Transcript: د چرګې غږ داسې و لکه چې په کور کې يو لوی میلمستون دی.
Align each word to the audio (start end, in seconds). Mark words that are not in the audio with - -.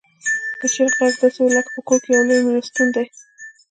د 0.59 0.61
چرګې 0.73 0.97
غږ 0.99 1.13
داسې 1.21 1.39
و 1.41 1.47
لکه 1.55 1.69
چې 1.73 1.73
په 1.75 1.81
کور 1.87 1.99
کې 2.03 2.09
يو 2.15 2.27
لوی 2.27 2.41
میلمستون 2.45 2.87
دی. 2.95 3.05